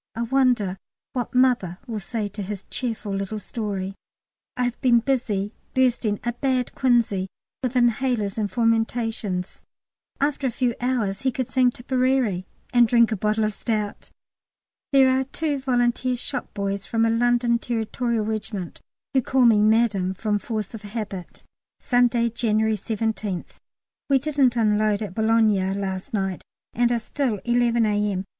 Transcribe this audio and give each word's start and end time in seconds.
I 0.15 0.23
wonder 0.23 0.79
what 1.13 1.35
"Mother" 1.35 1.77
will 1.85 1.99
say 1.99 2.27
to 2.29 2.41
his 2.41 2.63
cheerful 2.71 3.13
little 3.13 3.37
story. 3.37 3.93
I 4.57 4.63
have 4.63 4.81
been 4.81 4.99
busy 4.99 5.53
bursting 5.75 6.19
a 6.23 6.33
bad 6.33 6.73
quinsy 6.73 7.27
with 7.61 7.75
inhalers 7.75 8.39
and 8.39 8.49
fomentations. 8.49 9.61
After 10.19 10.47
a 10.47 10.49
few 10.49 10.73
hours 10.81 11.21
he 11.21 11.31
could 11.31 11.47
sing 11.49 11.69
Tipperary 11.69 12.47
and 12.73 12.87
drink 12.87 13.11
a 13.11 13.15
bottle 13.15 13.43
of 13.43 13.53
stout! 13.53 14.09
There 14.91 15.07
are 15.07 15.23
two 15.23 15.59
Volunteer 15.59 16.15
shop 16.15 16.51
boys 16.55 16.87
from 16.87 17.05
a 17.05 17.09
London 17.11 17.59
Territorial 17.59 18.25
Regiment, 18.25 18.81
who 19.13 19.21
call 19.21 19.45
me 19.45 19.61
"Madam" 19.61 20.15
from 20.15 20.39
force 20.39 20.73
of 20.73 20.81
habit. 20.81 21.43
Sunday, 21.79 22.29
January 22.29 22.73
17th. 22.75 23.59
We 24.09 24.17
didn't 24.17 24.55
unload 24.55 25.03
at 25.03 25.13
Boulogne 25.13 25.79
last 25.79 26.11
night, 26.11 26.41
and 26.73 26.91
are 26.91 26.97
still 26.97 27.39
(11 27.45 27.85
A.M.) 27.85 28.23